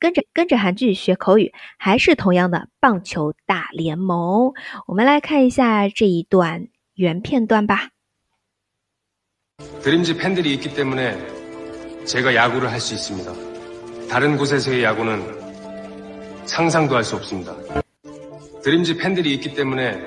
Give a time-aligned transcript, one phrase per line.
[0.00, 4.53] 跟着跟着韩剧学口语，还是同样的棒球大联盟。
[4.87, 7.89] 我们来看一下这一段原片段吧。
[9.83, 11.17] 드림즈 팬들이 있기 때문에
[12.05, 13.31] 제가 야구를 할 수 있습니다.
[14.09, 15.21] 다른 곳에서의 야구는
[16.45, 17.55] 상상도 할 수 없습니다.
[18.63, 19.99] 드림즈 팬들이 있기 때문에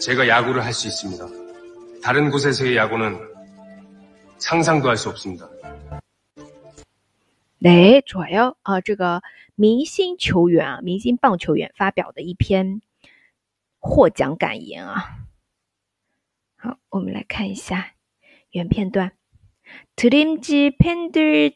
[0.00, 1.26] 제가 야구를 할 수 있습니다.
[2.02, 3.18] 다른 곳에서의 야구는
[4.38, 5.48] 상상도 할 수 없습니다.
[7.63, 8.79] 哎，좋아요啊！
[8.79, 9.21] 这个
[9.55, 12.81] 明星球员啊，明星棒球员发表的一篇
[13.79, 15.27] 获奖感言啊。
[16.55, 17.95] 好，我们来看一下
[18.51, 19.11] 原片段。
[19.97, 21.53] 드림즈 팬들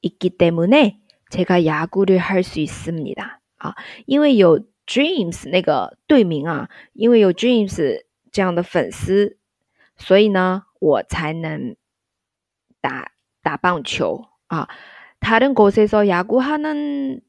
[0.00, 3.40] 있기 때문에 제가 야구를 할 수 있습니다.
[3.58, 9.38] 啊，因为有 Dreams 那个队名啊，因为有 Dreams 这样的粉丝，
[9.96, 11.76] 所以呢，我才能
[12.80, 14.70] 打打棒球啊。
[15.22, 17.20] 다른 곳에서 야구하는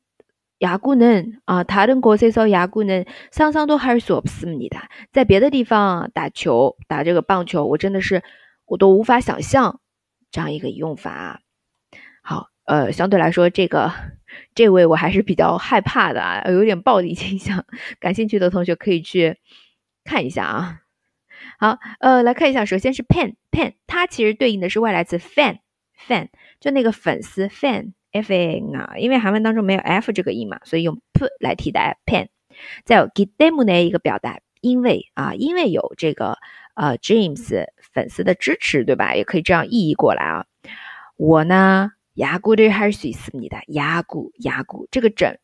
[0.61, 4.89] 야구는 아 다른 곳에서 야구는 상상도 할 수 없습니다.
[5.11, 8.21] 在别的地方打球，打这个棒球，我真的是
[8.65, 9.79] 我都无法想象
[10.31, 11.41] 这样一个用法。
[12.21, 13.91] 好，呃，相对来说，这个
[14.53, 17.65] 这位我还是比较害怕的啊，有点暴力倾向。
[17.99, 19.37] 感兴趣的同学可以去
[20.03, 20.79] 看一下啊。
[21.57, 25.59] 好，呃，来看一下，首先是 pen pen，它其实对应的是外来词 fan
[26.07, 26.29] fan。
[26.59, 32.27] 就那个粉丝 fan f a n 啊，因为韩文当中没有 f 这个音嘛，所以用 p 来替代 pen。
[32.83, 36.37] 再有 g i d e m u 的一个表达，因为啊，因为有这个
[36.73, 39.15] 呃 James 粉丝的支持，对吧？
[39.15, 40.45] 也可以这样意义过来啊。
[41.15, 43.61] 我呢，야구를할수있습니 다。
[43.67, 45.37] 야구 야구这个整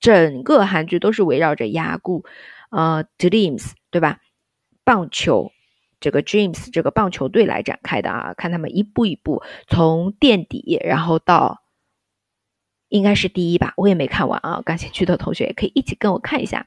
[0.00, 2.24] 整个韩剧都是围绕着야구
[2.70, 4.18] 呃 Dreams 对吧？
[4.82, 5.52] 棒球。
[6.00, 11.62] 这个 Dreams 这个棒球队来展开的啊，看他们一步一步从垫底，然后到
[12.88, 16.66] 应该是第一吧，我也没看完啊，感兴趣的同学也可以一起跟我看一下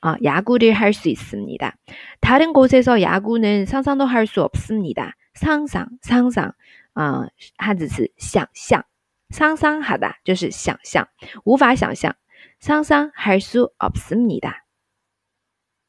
[0.00, 0.18] 啊。
[0.20, 1.74] 야구를할수있습니 다。
[2.20, 5.14] 다른곳에서야구는상상도할수없습니 다。
[5.34, 6.52] 상상 상상
[6.92, 7.26] 啊，
[7.56, 8.84] 汉字词想象，
[9.30, 11.08] 상상好的就是想象，
[11.44, 12.14] 无法想象，
[12.60, 14.56] 상상할수없습니다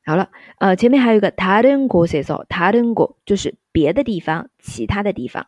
[0.08, 5.48] 好了，呃，前面还有一个다른곳에서다른 곳就是别的地方，其他的地方。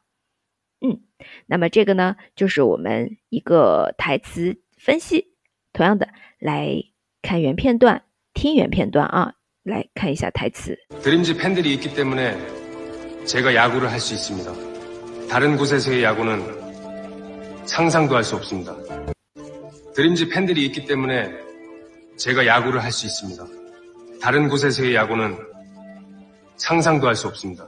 [0.79, 1.01] 嗯，
[1.45, 5.33] 那么这个呢，就是我们一个台词分析。
[5.73, 6.07] 同样的，
[6.39, 6.81] 来
[7.21, 9.33] 看原片段，听原片段啊，
[9.63, 10.77] 来看一下台词。
[11.01, 12.37] 드림즈 팬들이 있기 때문에
[13.25, 14.53] 제가 야구를 할 수 있습니다.
[15.27, 16.41] 다른 곳에서의 야구는
[17.65, 18.73] 상상도 할 수 없습니다.
[19.93, 21.29] 드림즈 팬들이 있기 때문에
[22.15, 23.58] 제가 야구를 할 수 있습니다.
[24.21, 25.37] 다른 곳에서의 야구는
[26.57, 27.67] 상상도 할 수 없습니다.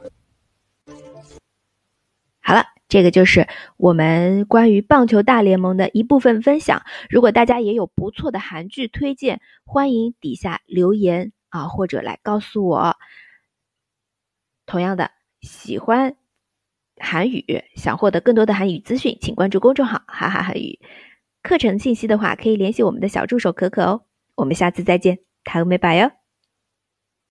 [2.42, 6.82] 好了，这个就是我们关于棒球大联盟的一部分分享。
[7.10, 12.96] 如果大家也有不错的韩剧推荐，欢迎底下留言啊，或者来告诉我。
[14.66, 15.12] 同样的，
[15.42, 16.16] 喜欢
[16.98, 20.80] 韩语，想获得更多的韩语资讯，请关注公众号“哈哈韩语”。
[21.44, 24.04] 课程信息的话，可以联系我们的小助手可可哦。
[24.36, 26.12] 我们下次再见，卡欧美拜哟。